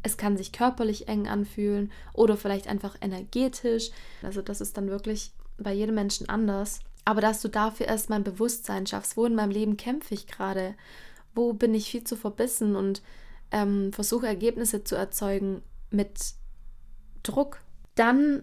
es 0.03 0.17
kann 0.17 0.37
sich 0.37 0.51
körperlich 0.51 1.07
eng 1.07 1.29
anfühlen 1.29 1.93
oder 2.13 2.37
vielleicht 2.37 2.67
einfach 2.67 2.97
energetisch. 3.01 3.91
Also 4.23 4.43
das 4.43 4.61
ist 4.61 4.77
dann 4.77 4.89
wirklich 4.89 5.33
bei 5.59 5.73
jedem 5.73 5.95
Menschen 5.95 6.29
anders. 6.29 6.81
Aber 7.05 7.21
dass 7.21 7.41
du 7.41 7.49
dafür 7.49 7.87
erstmal 7.87 8.21
ein 8.21 8.25
Bewusstsein 8.25 8.87
schaffst, 8.87 9.17
wo 9.17 9.27
in 9.27 9.35
meinem 9.35 9.51
Leben 9.51 9.77
kämpfe 9.77 10.15
ich 10.15 10.27
gerade, 10.27 10.75
wo 11.35 11.53
bin 11.53 11.75
ich 11.75 11.91
viel 11.91 12.05
zu 12.05 12.17
verbissen 12.17 12.75
und 12.75 13.03
ähm, 13.53 13.93
versuche 13.93 14.27
Ergebnisse 14.27 14.83
zu 14.83 14.97
erzeugen 14.97 15.63
mit 15.91 16.35
Druck, 17.23 17.61
dann 17.95 18.43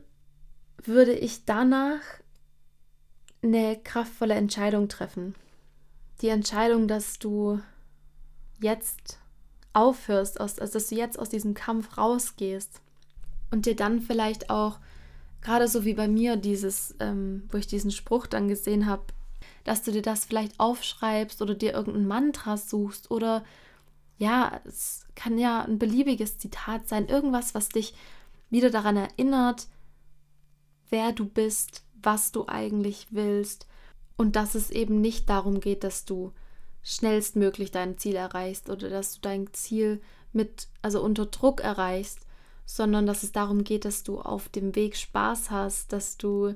würde 0.82 1.14
ich 1.14 1.46
danach 1.46 2.02
eine 3.42 3.78
kraftvolle 3.84 4.36
Entscheidung 4.36 4.88
treffen. 4.88 5.36
Die 6.22 6.30
Entscheidung, 6.30 6.88
dass 6.88 7.20
du 7.20 7.60
jetzt 8.62 9.20
aufhörst, 9.74 10.40
also 10.40 10.62
dass 10.62 10.88
du 10.88 10.96
jetzt 10.96 11.20
aus 11.20 11.30
diesem 11.30 11.54
Kampf 11.54 11.98
rausgehst 11.98 12.82
und 13.52 13.66
dir 13.66 13.76
dann 13.76 14.02
vielleicht 14.02 14.50
auch 14.50 14.80
gerade 15.44 15.68
so 15.68 15.86
wie 15.86 15.94
bei 15.94 16.08
mir 16.08 16.38
dieses, 16.38 16.96
ähm, 17.00 17.44
wo 17.52 17.58
ich 17.58 17.68
diesen 17.68 17.92
Spruch 17.92 18.28
dann 18.28 18.48
gesehen 18.48 18.88
habe, 18.88 19.04
dass 19.64 19.84
du 19.84 19.92
dir 19.92 20.02
das 20.02 20.26
vielleicht 20.26 20.60
aufschreibst 20.60 21.42
oder 21.42 21.54
dir 21.54 21.74
irgendein 21.74 22.08
Mantra 22.08 22.58
suchst 22.58 23.12
oder 23.12 23.44
ja, 24.18 24.62
es 24.66 25.06
kann 25.16 25.38
ja 25.38 25.64
ein 25.64 25.80
beliebiges 25.80 26.38
Zitat 26.38 26.88
sein, 26.88 27.08
irgendwas, 27.08 27.54
was 27.54 27.70
dich 27.70 27.94
wieder 28.50 28.70
daran 28.70 28.96
erinnert, 28.96 29.68
wer 30.90 31.12
du 31.12 31.26
bist, 31.26 31.84
was 32.02 32.32
du 32.32 32.48
eigentlich 32.48 33.08
willst 33.12 33.68
und 34.16 34.36
dass 34.36 34.56
es 34.56 34.70
eben 34.70 35.02
nicht 35.02 35.30
darum 35.30 35.60
geht, 35.60 35.84
dass 35.84 36.06
du 36.06 36.34
schnellstmöglich 36.84 37.72
dein 37.72 37.98
Ziel 37.98 38.16
erreichst 38.16 38.70
oder 38.70 38.90
dass 38.90 39.16
du 39.16 39.22
dein 39.22 39.52
Ziel 39.54 40.02
mit 40.34 40.68
also 40.82 41.02
unter 41.02 41.26
Druck 41.26 41.62
erreichst, 41.62 42.20
sondern 42.66 43.06
dass 43.06 43.24
es 43.24 43.32
darum 43.32 43.64
geht, 43.64 43.86
dass 43.86 44.04
du 44.04 44.20
auf 44.20 44.50
dem 44.50 44.76
Weg 44.76 44.96
Spaß 44.96 45.52
hast, 45.52 45.94
dass 45.94 46.18
du 46.18 46.56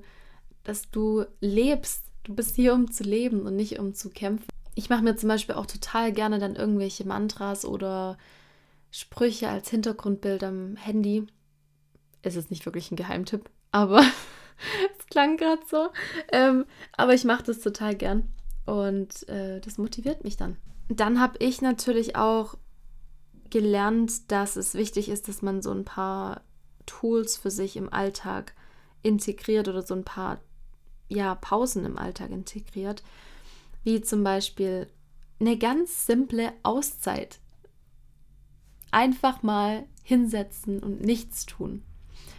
dass 0.68 0.92
du 0.92 1.26
lebst. 1.40 2.04
Du 2.24 2.36
bist 2.36 2.56
hier, 2.56 2.74
um 2.74 2.92
zu 2.92 3.04
leben 3.04 3.44
und 3.44 3.56
nicht 3.56 3.80
um 3.80 3.94
zu 3.94 4.10
kämpfen. 4.10 4.48
Ich 4.76 4.90
mache 4.90 5.02
mir 5.02 5.16
zum 5.16 5.30
Beispiel 5.30 5.56
auch 5.56 5.66
total 5.66 6.12
gerne 6.12 6.40
dann 6.40 6.56
irgendwelche 6.56 7.08
Mantras 7.08 7.66
oder 7.66 8.18
Sprüche 8.92 9.50
als 9.50 9.70
Hintergrundbild 9.70 10.44
am 10.44 10.76
Handy. 10.76 11.26
Es 12.22 12.36
ist 12.36 12.52
nicht 12.52 12.66
wirklich 12.66 12.92
ein 12.92 12.98
Geheimtipp, 12.98 13.50
aber 13.72 14.02
es 15.00 15.06
klang 15.08 15.38
gerade 15.38 15.62
so. 15.70 15.90
Ähm, 16.32 16.66
aber 16.92 17.14
ich 17.14 17.24
mache 17.24 17.44
das 17.44 17.60
total 17.60 17.96
gern 17.96 18.28
und 18.66 19.28
äh, 19.30 19.62
das 19.62 19.78
motiviert 19.78 20.26
mich 20.26 20.36
dann. 20.36 20.58
Dann 20.90 21.22
habe 21.22 21.38
ich 21.40 21.62
natürlich 21.62 22.18
auch 22.18 22.56
gelernt, 23.52 24.32
dass 24.32 24.56
es 24.56 24.74
wichtig 24.74 25.10
ist, 25.10 25.28
dass 25.28 25.42
man 25.42 25.62
so 25.62 25.72
ein 25.72 25.86
paar 25.86 26.42
Tools 26.86 27.38
für 27.38 27.52
sich 27.52 27.76
im 27.76 27.92
Alltag 27.92 28.54
integriert 29.04 29.68
oder 29.68 29.82
so 29.82 29.94
ein 29.94 30.04
paar 30.04 30.40
ja, 31.10 31.36
Pausen 31.36 31.86
im 31.86 31.98
Alltag 31.98 32.32
integriert, 32.32 33.04
wie 33.84 34.02
zum 34.02 34.24
Beispiel 34.24 34.88
eine 35.40 35.58
ganz 35.58 36.06
simple 36.06 36.54
Auszeit. 36.64 37.40
Einfach 38.92 39.44
mal 39.44 39.86
hinsetzen 40.04 40.82
und 40.82 41.02
nichts 41.02 41.46
tun. 41.46 41.84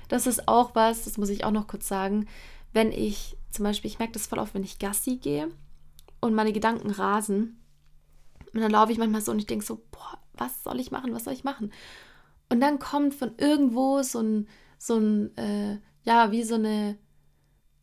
Das 0.08 0.26
ist 0.26 0.48
auch 0.48 0.74
was, 0.74 1.04
das 1.04 1.18
muss 1.18 1.28
ich 1.28 1.44
auch 1.44 1.50
noch 1.50 1.66
kurz 1.66 1.86
sagen, 1.86 2.26
wenn 2.72 2.92
ich 2.92 3.36
zum 3.50 3.64
Beispiel, 3.64 3.90
ich 3.90 3.98
merke 3.98 4.14
das 4.14 4.26
voll 4.26 4.38
oft, 4.38 4.54
wenn 4.54 4.64
ich 4.64 4.78
Gassi 4.78 5.16
gehe 5.16 5.50
und 6.20 6.34
meine 6.34 6.52
Gedanken 6.52 6.90
rasen. 6.90 7.60
Und 8.58 8.62
dann 8.62 8.72
laufe 8.72 8.90
ich 8.90 8.98
manchmal 8.98 9.20
so 9.20 9.30
und 9.30 9.38
ich 9.38 9.46
denke 9.46 9.64
so, 9.64 9.76
boah, 9.92 10.18
was 10.32 10.64
soll 10.64 10.80
ich 10.80 10.90
machen, 10.90 11.14
was 11.14 11.22
soll 11.22 11.32
ich 11.32 11.44
machen? 11.44 11.72
Und 12.48 12.60
dann 12.60 12.80
kommt 12.80 13.14
von 13.14 13.30
irgendwo 13.38 14.02
so 14.02 14.18
ein, 14.18 14.48
so 14.78 14.96
ein, 14.96 15.36
äh, 15.36 15.78
ja, 16.02 16.32
wie 16.32 16.42
so 16.42 16.56
eine, 16.56 16.98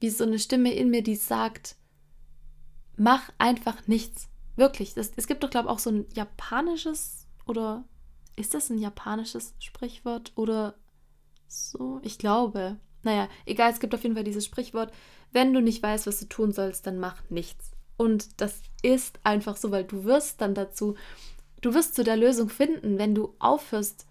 wie 0.01 0.09
so 0.09 0.25
eine 0.25 0.37
Stimme 0.37 0.73
in 0.73 0.89
mir, 0.89 1.01
die 1.01 1.15
sagt, 1.15 1.77
mach 2.97 3.29
einfach 3.37 3.87
nichts. 3.87 4.27
Wirklich. 4.57 4.93
Das, 4.95 5.13
es 5.15 5.27
gibt 5.27 5.43
doch, 5.43 5.49
glaube 5.49 5.69
ich, 5.69 5.71
auch 5.71 5.79
so 5.79 5.91
ein 5.91 6.07
japanisches 6.13 7.25
oder 7.45 7.85
ist 8.35 8.53
das 8.53 8.69
ein 8.69 8.77
japanisches 8.77 9.53
Sprichwort 9.59 10.33
oder 10.35 10.75
so? 11.47 12.01
Ich 12.03 12.17
glaube. 12.17 12.81
Naja, 13.03 13.29
egal, 13.45 13.71
es 13.71 13.79
gibt 13.79 13.95
auf 13.95 14.03
jeden 14.03 14.15
Fall 14.15 14.25
dieses 14.25 14.43
Sprichwort, 14.43 14.91
wenn 15.31 15.53
du 15.53 15.61
nicht 15.61 15.81
weißt, 15.81 16.05
was 16.05 16.19
du 16.19 16.25
tun 16.25 16.51
sollst, 16.51 16.85
dann 16.85 16.99
mach 16.99 17.29
nichts. 17.29 17.71
Und 17.97 18.41
das 18.41 18.61
ist 18.81 19.19
einfach 19.23 19.57
so, 19.57 19.71
weil 19.71 19.85
du 19.85 20.03
wirst 20.03 20.41
dann 20.41 20.53
dazu, 20.53 20.95
du 21.61 21.73
wirst 21.73 21.95
zu 21.95 22.03
der 22.03 22.17
Lösung 22.17 22.49
finden, 22.49 22.97
wenn 22.97 23.15
du 23.15 23.35
aufhörst 23.39 24.05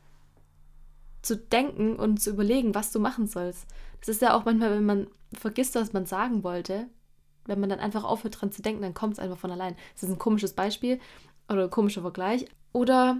zu 1.23 1.37
denken 1.37 1.97
und 1.97 2.21
zu 2.21 2.31
überlegen, 2.31 2.75
was 2.75 2.93
du 2.93 3.01
machen 3.01 3.27
sollst. 3.27 3.67
Das 4.01 4.09
ist 4.09 4.23
ja 4.23 4.35
auch 4.35 4.45
manchmal, 4.45 4.73
wenn 4.73 4.85
man 4.85 5.07
vergisst, 5.33 5.75
was 5.75 5.93
man 5.93 6.07
sagen 6.07 6.45
wollte, 6.45 6.89
wenn 7.47 7.61
man 7.61 7.69
dann 7.69 7.81
einfach 7.81 8.05
aufhört 8.05 8.41
dran 8.41 8.53
zu 8.53 8.63
denken, 8.63 8.83
dann 8.83 8.95
kommt 8.95 9.15
es 9.15 9.19
einfach 9.19 9.39
von 9.39 9.51
allein. 9.51 9.77
Das 9.95 10.05
ist 10.05 10.11
ein 10.11 10.19
komisches 10.19 10.55
Beispiel 10.55 10.99
oder 11.49 11.65
ein 11.65 11.71
komischer 11.71 12.03
Vergleich. 12.03 12.47
Oder 12.73 13.19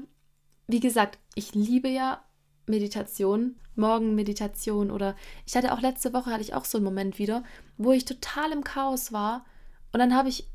wie 0.67 0.81
gesagt, 0.81 1.19
ich 1.35 1.55
liebe 1.55 1.89
ja 1.89 2.23
Meditation, 2.67 3.57
Morgenmeditation 3.77 4.91
oder 4.91 5.17
ich 5.47 5.57
hatte 5.57 5.73
auch 5.73 5.81
letzte 5.81 6.13
Woche 6.13 6.31
hatte 6.31 6.43
ich 6.43 6.55
auch 6.55 6.65
so 6.65 6.79
einen 6.79 6.85
Moment 6.85 7.19
wieder, 7.19 7.43
wo 7.77 7.93
ich 7.93 8.05
total 8.05 8.53
im 8.53 8.65
Chaos 8.65 9.13
war 9.13 9.45
und 9.93 9.99
dann 9.99 10.15
habe 10.15 10.29
ich 10.29 10.49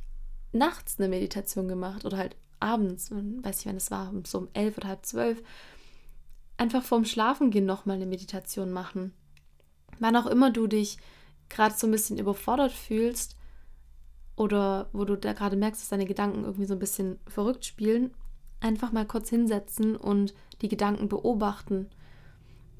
nachts 0.51 1.00
eine 1.00 1.10
Meditation 1.10 1.68
gemacht 1.68 2.06
oder 2.06 2.18
halt 2.18 2.36
abends, 2.60 3.12
weiß 3.12 3.60
ich 3.62 3.65
wann 3.65 3.77
es 3.77 3.91
war, 3.91 4.13
so 4.25 4.39
um 4.39 4.48
elf 4.53 4.77
oder 4.77 4.89
halb 4.89 5.06
zwölf, 5.06 5.41
einfach 6.58 6.84
vorm 6.84 7.06
Schlafengehen 7.06 7.65
nochmal 7.65 7.96
eine 7.96 8.06
Meditation 8.06 8.72
machen. 8.72 9.13
Wann 10.00 10.15
auch 10.15 10.25
immer 10.25 10.51
du 10.51 10.68
dich 10.68 10.98
gerade 11.48 11.75
so 11.75 11.88
ein 11.88 11.91
bisschen 11.91 12.18
überfordert 12.18 12.72
fühlst 12.72 13.36
oder 14.36 14.89
wo 14.94 15.06
du 15.06 15.18
da 15.18 15.34
gerade 15.34 15.56
merkst, 15.56 15.82
dass 15.82 15.89
deine 15.89 16.06
Gedanken 16.06 16.44
irgendwie 16.44 16.65
so 16.65 16.74
ein 16.74 16.79
bisschen 16.79 17.20
verrückt 17.27 17.65
spielen, 17.65 18.12
einfach 18.62 18.91
mal 18.91 19.06
kurz 19.06 19.29
hinsetzen 19.29 19.96
und 19.96 20.34
die 20.62 20.70
Gedanken 20.70 21.10
beobachten 21.10 21.89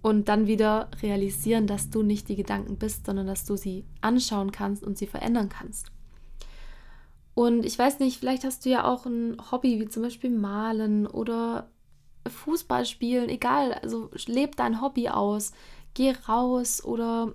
und 0.02 0.30
dann 0.30 0.48
wieder 0.48 0.90
realisieren, 1.02 1.68
dass 1.68 1.90
du 1.90 2.04
nicht 2.04 2.30
die 2.30 2.36
Gedanken 2.36 2.78
bist, 2.78 3.06
sondern 3.06 3.28
dass 3.28 3.46
du 3.46 3.58
sie 3.58 3.86
anschauen 4.02 4.52
kannst 4.52 4.84
und 4.84 4.98
sie 4.98 5.08
verändern 5.08 5.50
kannst. 5.50 5.92
Und 7.40 7.66
ich 7.66 7.80
weiß 7.80 8.00
nicht, 8.00 8.20
vielleicht 8.20 8.44
hast 8.44 8.66
du 8.66 8.70
ja 8.70 8.84
auch 8.84 9.06
ein 9.06 9.38
Hobby, 9.50 9.80
wie 9.80 9.88
zum 9.88 10.04
Beispiel 10.04 10.30
Malen 10.30 11.08
oder 11.08 11.70
Fußball 12.28 12.86
spielen, 12.86 13.30
egal, 13.30 13.76
also 13.76 14.10
leb 14.26 14.58
dein 14.58 14.82
Hobby 14.82 15.08
aus, 15.08 15.54
geh 15.94 16.12
raus 16.28 16.84
oder 16.84 17.34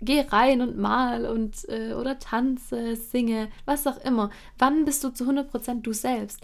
geh 0.00 0.22
rein 0.22 0.62
und 0.62 0.78
mal 0.78 1.26
und 1.26 1.68
äh, 1.68 1.92
oder 1.92 2.18
tanze, 2.18 2.96
singe, 2.96 3.50
was 3.66 3.86
auch 3.86 3.98
immer. 3.98 4.30
Wann 4.56 4.86
bist 4.86 5.04
du 5.04 5.10
zu 5.10 5.24
100% 5.24 5.82
du 5.82 5.92
selbst? 5.92 6.40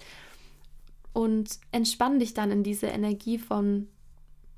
Und 1.14 1.61
entspann 1.70 2.18
dich 2.18 2.34
dann 2.34 2.50
in 2.50 2.62
diese 2.62 2.88
Energie 2.88 3.38
von, 3.38 3.88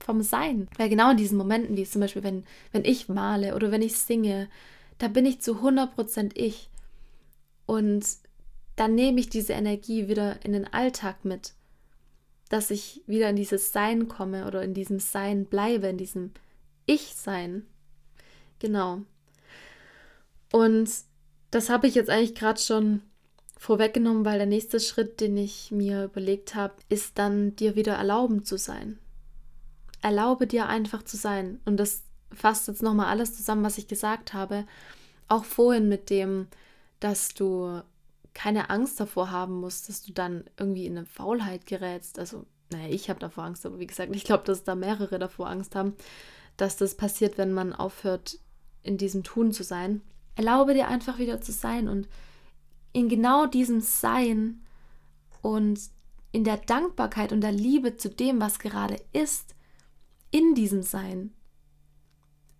vom 0.01 0.23
Sein. 0.23 0.67
Weil 0.77 0.89
genau 0.89 1.13
in 1.13 1.19
diesen 1.19 1.39
Momenten, 1.39 1.77
wie 1.77 1.85
zum 1.85 2.01
Beispiel, 2.01 2.25
wenn, 2.25 2.43
wenn 2.73 2.85
ich 2.85 3.09
male 3.09 3.55
oder 3.55 3.71
wenn 3.71 3.83
ich 3.83 3.97
singe, 3.97 4.49
da 4.99 5.07
bin 5.07 5.25
ich 5.25 5.41
zu 5.41 5.61
100% 5.61 6.33
ich. 6.35 6.69
Und 7.67 8.07
dann 8.77 8.95
nehme 8.95 9.21
ich 9.21 9.29
diese 9.29 9.53
Energie 9.53 10.09
wieder 10.09 10.45
in 10.45 10.53
den 10.53 10.73
Alltag 10.73 11.25
mit, 11.25 11.55
dass 12.49 12.71
ich 12.71 13.03
wieder 13.07 13.31
in 13.31 13.37
dieses 13.37 13.73
Sein 13.73 14.09
komme 14.09 14.47
oder 14.47 14.63
in 14.63 14.75
diesem 14.75 15.01
Sein 15.01 15.47
bleibe, 15.47 15.87
in 15.89 15.99
diesem 15.99 16.33
Ich-Sein. 16.87 17.67
Genau. 18.59 19.03
Und 20.53 20.91
das 21.51 21.69
habe 21.69 21.87
ich 21.87 21.95
jetzt 21.95 22.11
eigentlich 22.11 22.35
gerade 22.35 22.61
schon 22.61 23.03
vorweggenommen, 23.59 24.25
weil 24.25 24.39
der 24.39 24.47
nächste 24.47 24.79
Schritt, 24.79 25.21
den 25.21 25.37
ich 25.37 25.71
mir 25.71 26.05
überlegt 26.05 26.55
habe, 26.55 26.75
ist 26.89 27.19
dann 27.19 27.57
dir 27.57 27.77
wieder 27.77 27.95
erlauben 27.95 28.45
zu 28.45 28.59
sein. 28.59 28.99
Erlaube 30.03 30.47
dir 30.47 30.67
einfach 30.67 31.03
zu 31.03 31.17
sein. 31.17 31.61
Und 31.65 31.79
das 31.79 32.03
fasst 32.33 32.69
jetzt 32.69 32.83
nochmal 32.83 33.07
alles 33.07 33.35
zusammen, 33.37 33.65
was 33.65 33.79
ich 33.79 33.89
gesagt 33.89 34.35
habe. 34.35 34.67
Auch 35.29 35.45
vorhin 35.45 35.89
mit 35.89 36.11
dem, 36.11 36.49
dass 37.05 37.35
du 37.35 37.83
keine 38.33 38.71
Angst 38.71 38.99
davor 38.99 39.31
haben 39.31 39.61
musst, 39.61 39.91
dass 39.91 40.01
du 40.01 40.15
dann 40.15 40.45
irgendwie 40.57 40.87
in 40.87 40.97
eine 40.97 41.05
Faulheit 41.05 41.67
gerätst. 41.67 42.19
Also, 42.19 42.47
naja, 42.73 42.89
ich 42.89 43.11
habe 43.11 43.21
davor 43.21 43.45
Angst, 43.45 43.67
aber 43.67 43.79
wie 43.79 43.87
gesagt, 43.87 44.17
ich 44.17 44.25
glaube, 44.25 44.45
dass 44.45 44.65
da 44.65 44.75
mehrere 44.75 45.19
davor 45.19 45.51
Angst 45.51 45.77
haben, 45.77 45.95
dass 46.57 46.79
das 46.79 46.95
passiert, 46.95 47.37
wenn 47.37 47.53
man 47.53 47.75
aufhört, 47.75 48.39
in 48.83 48.97
diesem 48.97 49.23
Tun 49.23 49.53
zu 49.53 49.65
sein. 49.65 50.01
Erlaube 50.35 50.73
dir 50.73 50.89
einfach 50.89 51.19
wieder 51.19 51.43
zu 51.43 51.53
sein 51.53 51.89
und 51.89 52.09
in 52.95 53.11
genau 53.11 53.45
diesem 53.45 53.83
Sein 53.83 54.63
und 55.43 55.79
in 56.33 56.43
der 56.43 56.57
Dankbarkeit 56.57 57.33
und 57.33 57.43
der 57.43 57.53
Liebe 57.53 57.99
zu 57.99 58.09
dem, 58.09 58.41
was 58.41 58.59
gerade 58.59 58.97
ist, 59.13 59.55
in 60.31 60.55
diesem 60.55 60.83
Sein, 60.83 61.35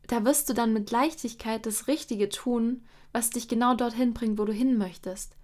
da 0.07 0.25
wirst 0.25 0.49
du 0.49 0.55
dann 0.55 0.73
mit 0.73 0.91
Leichtigkeit 0.91 1.67
das 1.67 1.89
Richtige 1.89 2.29
tun, 2.29 2.85
was 3.13 3.31
dich 3.31 3.49
genau 3.49 3.75
dorthin 3.75 4.13
bringt, 4.13 4.39
wo 4.39 4.45
du 4.45 4.53
hin 4.53 4.77
möchtest 4.77 5.37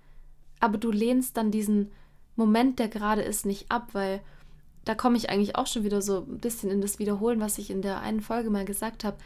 aber 0.61 0.77
du 0.79 0.93
lehnst 0.93 1.37
dann 1.37 1.51
diesen 1.51 1.91
Moment, 2.37 2.79
der 2.79 2.89
gerade 2.89 3.23
ist, 3.23 3.45
nicht 3.47 3.71
ab, 3.71 3.89
weil 3.93 4.23
da 4.85 4.95
komme 4.95 5.17
ich 5.17 5.29
eigentlich 5.29 5.57
auch 5.57 5.67
schon 5.67 5.85
wieder 5.85 6.01
so 6.01 6.27
ein 6.29 6.39
bisschen 6.39 6.71
in 6.71 6.81
das 6.81 6.99
Wiederholen, 6.99 7.41
was 7.41 7.59
ich 7.59 7.71
in 7.71 7.83
der 7.83 8.01
einen 8.01 8.21
Folge 8.21 8.51
mal 8.51 8.65
gesagt 8.65 9.05
habe. 9.05 9.17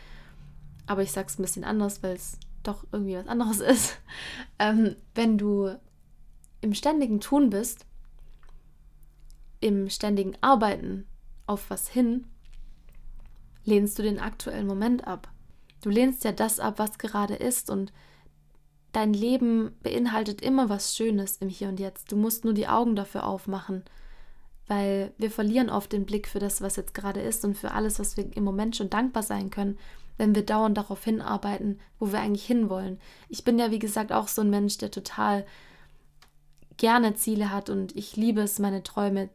Aber 0.86 1.02
ich 1.02 1.12
sage 1.12 1.28
es 1.28 1.38
ein 1.38 1.42
bisschen 1.42 1.64
anders, 1.64 2.02
weil 2.02 2.14
es 2.14 2.38
doch 2.62 2.84
irgendwie 2.92 3.16
was 3.16 3.26
anderes 3.26 3.60
ist. 3.60 3.98
Ähm, 4.58 4.96
wenn 5.14 5.38
du 5.38 5.76
im 6.60 6.74
ständigen 6.74 7.20
Tun 7.20 7.50
bist, 7.50 7.84
im 9.60 9.90
ständigen 9.90 10.36
Arbeiten 10.40 11.06
auf 11.46 11.70
was 11.70 11.88
hin, 11.88 12.26
lehnst 13.64 13.98
du 13.98 14.02
den 14.02 14.18
aktuellen 14.18 14.66
Moment 14.66 15.06
ab. 15.06 15.28
Du 15.82 15.90
lehnst 15.90 16.24
ja 16.24 16.32
das 16.32 16.60
ab, 16.60 16.78
was 16.78 16.98
gerade 16.98 17.34
ist 17.34 17.70
und 17.70 17.92
Dein 18.94 19.12
Leben 19.12 19.72
beinhaltet 19.82 20.40
immer 20.40 20.68
was 20.68 20.96
Schönes 20.96 21.38
im 21.38 21.48
Hier 21.48 21.68
und 21.68 21.80
Jetzt. 21.80 22.12
Du 22.12 22.16
musst 22.16 22.44
nur 22.44 22.54
die 22.54 22.68
Augen 22.68 22.94
dafür 22.94 23.26
aufmachen, 23.26 23.82
weil 24.68 25.12
wir 25.18 25.32
verlieren 25.32 25.68
oft 25.68 25.92
den 25.92 26.06
Blick 26.06 26.28
für 26.28 26.38
das, 26.38 26.62
was 26.62 26.76
jetzt 26.76 26.94
gerade 26.94 27.20
ist 27.20 27.44
und 27.44 27.58
für 27.58 27.72
alles, 27.72 27.98
was 27.98 28.16
wir 28.16 28.24
im 28.36 28.44
Moment 28.44 28.76
schon 28.76 28.90
dankbar 28.90 29.24
sein 29.24 29.50
können, 29.50 29.80
wenn 30.16 30.36
wir 30.36 30.46
dauernd 30.46 30.78
darauf 30.78 31.02
hinarbeiten, 31.02 31.80
wo 31.98 32.12
wir 32.12 32.20
eigentlich 32.20 32.46
hinwollen. 32.46 33.00
Ich 33.28 33.42
bin 33.42 33.58
ja, 33.58 33.72
wie 33.72 33.80
gesagt, 33.80 34.12
auch 34.12 34.28
so 34.28 34.42
ein 34.42 34.50
Mensch, 34.50 34.78
der 34.78 34.92
total 34.92 35.44
gerne 36.76 37.14
Ziele 37.14 37.50
hat 37.50 37.70
und 37.70 37.96
ich 37.96 38.14
liebe 38.14 38.42
es, 38.42 38.60
meine 38.60 38.84
Träume 38.84 39.28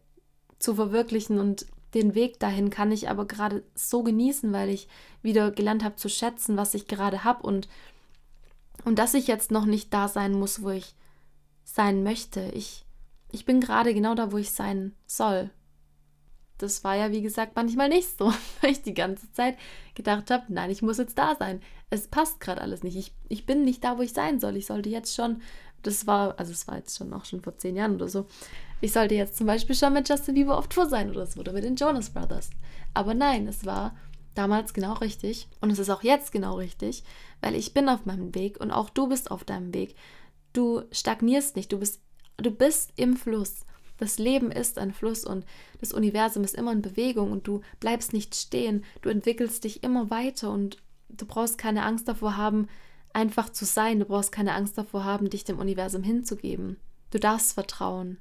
zu 0.57 0.73
verwirklichen 0.73 1.37
und 1.37 1.65
den 1.93 2.15
Weg 2.15 2.39
dahin 2.39 2.69
kann 2.69 2.91
ich 2.91 3.09
aber 3.09 3.25
gerade 3.25 3.63
so 3.75 4.03
genießen, 4.03 4.51
weil 4.53 4.69
ich 4.69 4.87
wieder 5.21 5.51
gelernt 5.51 5.83
habe 5.83 5.95
zu 5.95 6.09
schätzen, 6.09 6.57
was 6.57 6.73
ich 6.73 6.87
gerade 6.87 7.23
habe 7.23 7.43
und, 7.43 7.67
und 8.85 8.99
dass 8.99 9.13
ich 9.13 9.27
jetzt 9.27 9.51
noch 9.51 9.65
nicht 9.65 9.93
da 9.93 10.07
sein 10.07 10.33
muss, 10.33 10.61
wo 10.61 10.69
ich 10.69 10.95
sein 11.63 12.03
möchte. 12.03 12.41
Ich, 12.53 12.85
ich 13.31 13.45
bin 13.45 13.59
gerade 13.61 13.93
genau 13.93 14.15
da, 14.15 14.31
wo 14.31 14.37
ich 14.37 14.51
sein 14.51 14.93
soll. 15.05 15.49
Das 16.57 16.83
war 16.83 16.95
ja, 16.95 17.11
wie 17.11 17.21
gesagt, 17.21 17.55
manchmal 17.55 17.89
nicht 17.89 18.17
so, 18.17 18.33
weil 18.61 18.71
ich 18.71 18.81
die 18.81 18.93
ganze 18.93 19.31
Zeit 19.31 19.57
gedacht 19.95 20.29
habe, 20.29 20.45
nein, 20.49 20.69
ich 20.69 20.81
muss 20.81 20.97
jetzt 20.97 21.17
da 21.17 21.35
sein. 21.35 21.61
Es 21.89 22.07
passt 22.07 22.39
gerade 22.39 22.61
alles 22.61 22.83
nicht. 22.83 22.97
Ich, 22.97 23.13
ich 23.29 23.45
bin 23.45 23.63
nicht 23.63 23.83
da, 23.83 23.97
wo 23.97 24.01
ich 24.01 24.13
sein 24.13 24.39
soll. 24.39 24.57
Ich 24.57 24.67
sollte 24.67 24.89
jetzt 24.89 25.15
schon, 25.15 25.41
das 25.81 26.05
war, 26.05 26.37
also 26.37 26.51
es 26.51 26.67
war 26.67 26.77
jetzt 26.77 26.97
schon 26.97 27.13
auch 27.13 27.25
schon 27.25 27.41
vor 27.41 27.57
zehn 27.57 27.75
Jahren 27.75 27.95
oder 27.95 28.09
so, 28.09 28.27
ich 28.81 28.93
sollte 28.93 29.15
jetzt 29.15 29.37
zum 29.37 29.47
Beispiel 29.47 29.75
schon 29.75 29.93
mit 29.93 30.07
Justin 30.07 30.35
Bieber 30.35 30.57
auf 30.57 30.67
Tour 30.67 30.87
sein 30.87 31.09
oder 31.09 31.25
so 31.25 31.39
oder 31.39 31.51
mit 31.51 31.63
den 31.63 31.75
Jonas 31.75 32.11
Brothers. 32.11 32.49
Aber 32.93 33.13
nein, 33.13 33.47
es 33.47 33.65
war 33.65 33.95
damals 34.35 34.73
genau 34.73 34.93
richtig 34.93 35.47
und 35.59 35.69
es 35.69 35.79
ist 35.79 35.89
auch 35.89 36.03
jetzt 36.03 36.31
genau 36.31 36.55
richtig, 36.55 37.03
weil 37.41 37.55
ich 37.55 37.73
bin 37.73 37.89
auf 37.89 38.05
meinem 38.05 38.33
Weg 38.35 38.59
und 38.59 38.71
auch 38.71 38.89
du 38.89 39.07
bist 39.07 39.31
auf 39.31 39.43
deinem 39.43 39.73
Weg. 39.73 39.95
Du 40.53 40.83
stagnierst 40.91 41.55
nicht, 41.55 41.71
du 41.71 41.79
bist, 41.79 42.01
du 42.37 42.51
bist 42.51 42.93
im 42.95 43.17
Fluss. 43.17 43.65
Das 43.97 44.17
Leben 44.17 44.49
ist 44.49 44.77
ein 44.77 44.93
Fluss 44.93 45.25
und 45.25 45.45
das 45.81 45.91
Universum 45.91 46.45
ist 46.45 46.55
immer 46.55 46.71
in 46.71 46.81
Bewegung 46.81 47.33
und 47.33 47.47
du 47.47 47.61
bleibst 47.81 48.13
nicht 48.13 48.33
stehen. 48.33 48.85
Du 49.01 49.09
entwickelst 49.09 49.65
dich 49.65 49.83
immer 49.83 50.09
weiter 50.09 50.51
und 50.51 50.77
du 51.09 51.25
brauchst 51.25 51.57
keine 51.57 51.83
Angst 51.83 52.07
davor 52.07 52.37
haben, 52.37 52.69
einfach 53.11 53.49
zu 53.49 53.65
sein. 53.65 53.99
Du 53.99 54.05
brauchst 54.05 54.31
keine 54.31 54.53
Angst 54.53 54.77
davor 54.77 55.03
haben, 55.03 55.29
dich 55.29 55.43
dem 55.43 55.59
Universum 55.59 56.01
hinzugeben. 56.01 56.77
Du 57.11 57.19
darfst 57.19 57.53
vertrauen 57.53 58.19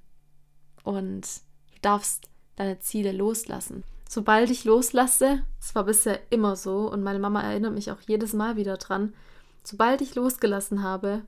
und 0.88 1.20
du 1.74 1.80
darfst 1.82 2.30
deine 2.56 2.80
Ziele 2.80 3.12
loslassen. 3.12 3.84
Sobald 4.08 4.48
ich 4.48 4.64
loslasse, 4.64 5.42
es 5.60 5.74
war 5.74 5.84
bisher 5.84 6.18
immer 6.30 6.56
so 6.56 6.90
und 6.90 7.02
meine 7.02 7.18
Mama 7.18 7.42
erinnert 7.42 7.74
mich 7.74 7.90
auch 7.90 8.00
jedes 8.06 8.32
Mal 8.32 8.56
wieder 8.56 8.78
dran, 8.78 9.12
sobald 9.62 10.00
ich 10.00 10.14
losgelassen 10.14 10.82
habe, 10.82 11.24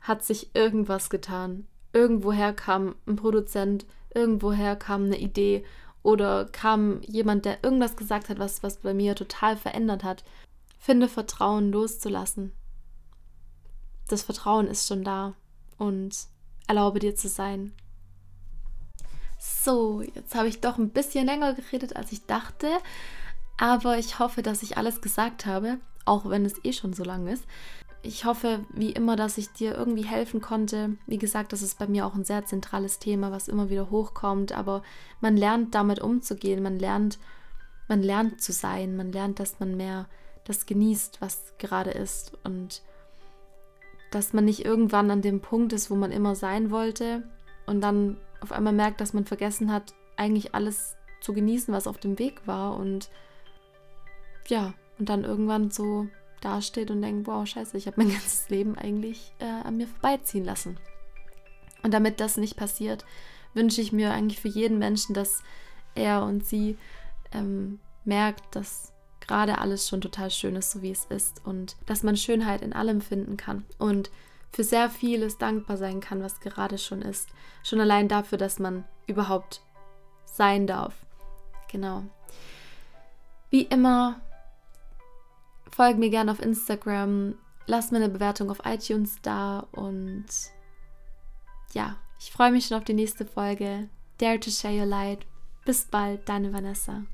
hat 0.00 0.24
sich 0.24 0.54
irgendwas 0.54 1.10
getan. 1.10 1.66
Irgendwoher 1.92 2.54
kam 2.54 2.94
ein 3.06 3.16
Produzent, 3.16 3.84
irgendwoher 4.14 4.74
kam 4.74 5.04
eine 5.04 5.18
Idee 5.18 5.66
oder 6.02 6.46
kam 6.46 7.02
jemand, 7.02 7.44
der 7.44 7.62
irgendwas 7.62 7.94
gesagt 7.94 8.30
hat, 8.30 8.38
was, 8.38 8.62
was 8.62 8.78
bei 8.78 8.94
mir 8.94 9.14
total 9.14 9.58
verändert 9.58 10.02
hat. 10.02 10.24
Finde 10.78 11.08
Vertrauen 11.08 11.72
loszulassen. 11.72 12.52
Das 14.08 14.22
Vertrauen 14.22 14.66
ist 14.66 14.88
schon 14.88 15.04
da 15.04 15.34
und 15.76 16.16
erlaube 16.66 17.00
dir 17.00 17.14
zu 17.14 17.28
sein. 17.28 17.74
So, 19.38 20.02
jetzt 20.02 20.34
habe 20.34 20.48
ich 20.48 20.60
doch 20.60 20.78
ein 20.78 20.90
bisschen 20.90 21.26
länger 21.26 21.54
geredet, 21.54 21.96
als 21.96 22.10
ich 22.10 22.26
dachte, 22.26 22.66
aber 23.56 23.98
ich 23.98 24.18
hoffe, 24.18 24.42
dass 24.42 24.62
ich 24.62 24.76
alles 24.76 25.00
gesagt 25.00 25.46
habe, 25.46 25.78
auch 26.04 26.28
wenn 26.28 26.44
es 26.44 26.64
eh 26.64 26.72
schon 26.72 26.92
so 26.92 27.04
lang 27.04 27.26
ist. 27.28 27.44
Ich 28.02 28.24
hoffe, 28.24 28.64
wie 28.72 28.92
immer, 28.92 29.16
dass 29.16 29.38
ich 29.38 29.52
dir 29.52 29.74
irgendwie 29.76 30.04
helfen 30.04 30.40
konnte. 30.40 30.96
Wie 31.06 31.18
gesagt, 31.18 31.52
das 31.52 31.62
ist 31.62 31.78
bei 31.78 31.86
mir 31.86 32.06
auch 32.06 32.14
ein 32.14 32.24
sehr 32.24 32.44
zentrales 32.46 32.98
Thema, 32.98 33.32
was 33.32 33.48
immer 33.48 33.70
wieder 33.70 33.90
hochkommt, 33.90 34.52
aber 34.52 34.82
man 35.20 35.36
lernt 35.36 35.74
damit 35.74 36.00
umzugehen, 36.00 36.62
man 36.62 36.78
lernt, 36.78 37.18
man 37.88 38.02
lernt 38.02 38.40
zu 38.40 38.52
sein, 38.52 38.96
man 38.96 39.12
lernt, 39.12 39.40
dass 39.40 39.60
man 39.60 39.76
mehr 39.76 40.06
das 40.44 40.66
genießt, 40.66 41.20
was 41.20 41.54
gerade 41.58 41.90
ist. 41.90 42.32
Und 42.44 42.82
dass 44.10 44.32
man 44.32 44.44
nicht 44.44 44.64
irgendwann 44.64 45.10
an 45.10 45.22
dem 45.22 45.40
Punkt 45.40 45.72
ist, 45.72 45.90
wo 45.90 45.96
man 45.96 46.12
immer 46.12 46.34
sein 46.34 46.70
wollte. 46.70 47.24
Und 47.66 47.80
dann 47.80 48.16
auf 48.40 48.52
einmal 48.52 48.72
merkt, 48.72 49.00
dass 49.00 49.12
man 49.12 49.24
vergessen 49.24 49.72
hat, 49.72 49.94
eigentlich 50.16 50.54
alles 50.54 50.96
zu 51.20 51.32
genießen, 51.32 51.72
was 51.72 51.86
auf 51.86 51.98
dem 51.98 52.18
Weg 52.18 52.46
war 52.46 52.76
und 52.76 53.10
ja, 54.46 54.74
und 54.98 55.08
dann 55.08 55.24
irgendwann 55.24 55.70
so 55.70 56.08
dasteht 56.40 56.90
und 56.90 57.02
denkt, 57.02 57.26
wow, 57.26 57.46
scheiße, 57.46 57.76
ich 57.76 57.86
habe 57.86 58.02
mein 58.02 58.10
ganzes 58.12 58.48
Leben 58.48 58.76
eigentlich 58.76 59.32
äh, 59.38 59.44
an 59.44 59.76
mir 59.76 59.86
vorbeiziehen 59.86 60.44
lassen. 60.44 60.78
Und 61.82 61.94
damit 61.94 62.20
das 62.20 62.36
nicht 62.36 62.56
passiert, 62.56 63.04
wünsche 63.54 63.80
ich 63.80 63.92
mir 63.92 64.12
eigentlich 64.12 64.40
für 64.40 64.48
jeden 64.48 64.78
Menschen, 64.78 65.14
dass 65.14 65.42
er 65.94 66.22
und 66.24 66.44
sie 66.44 66.76
ähm, 67.32 67.80
merkt, 68.04 68.54
dass 68.54 68.92
gerade 69.20 69.58
alles 69.58 69.88
schon 69.88 70.00
total 70.00 70.30
schön 70.30 70.56
ist, 70.56 70.70
so 70.70 70.82
wie 70.82 70.90
es 70.90 71.04
ist 71.06 71.44
und 71.44 71.76
dass 71.86 72.02
man 72.02 72.16
Schönheit 72.16 72.62
in 72.62 72.72
allem 72.72 73.00
finden 73.00 73.36
kann 73.36 73.64
und 73.78 74.10
für 74.52 74.64
sehr 74.64 74.90
vieles 74.90 75.38
dankbar 75.38 75.76
sein 75.76 76.00
kann, 76.00 76.22
was 76.22 76.40
gerade 76.40 76.78
schon 76.78 77.02
ist. 77.02 77.28
Schon 77.62 77.80
allein 77.80 78.08
dafür, 78.08 78.38
dass 78.38 78.58
man 78.58 78.84
überhaupt 79.06 79.62
sein 80.24 80.66
darf. 80.66 80.94
Genau. 81.70 82.04
Wie 83.50 83.62
immer 83.62 84.20
Folg 85.78 85.96
mir 85.96 86.10
gerne 86.10 86.32
auf 86.32 86.42
Instagram, 86.42 87.34
lass 87.66 87.92
mir 87.92 87.98
eine 87.98 88.08
Bewertung 88.08 88.50
auf 88.50 88.62
iTunes 88.64 89.22
da 89.22 89.60
und 89.70 90.26
ja, 91.72 91.96
ich 92.18 92.32
freue 92.32 92.50
mich 92.50 92.66
schon 92.66 92.78
auf 92.78 92.84
die 92.84 92.94
nächste 92.94 93.24
Folge. 93.24 93.88
Dare 94.18 94.40
to 94.40 94.50
share 94.50 94.76
your 94.76 94.86
light. 94.86 95.24
Bis 95.64 95.84
bald, 95.84 96.28
deine 96.28 96.52
Vanessa. 96.52 97.04